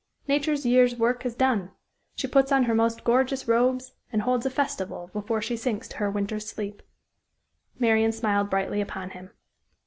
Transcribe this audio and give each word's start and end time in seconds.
Nature's 0.27 0.65
year's 0.65 0.95
work 0.95 1.23
is 1.27 1.35
done; 1.35 1.69
she 2.15 2.25
puts 2.25 2.51
on 2.51 2.63
her 2.63 2.73
most 2.73 3.03
gorgeous 3.03 3.47
robes, 3.47 3.93
and 4.11 4.23
holds 4.23 4.47
a 4.47 4.49
festival 4.49 5.11
before 5.13 5.43
she 5.43 5.55
sinks 5.55 5.87
to 5.87 5.97
her 5.97 6.09
winter's 6.09 6.47
sleep." 6.49 6.81
Marian 7.77 8.11
smiled 8.11 8.49
brightly 8.49 8.81
upon 8.81 9.11
him. 9.11 9.29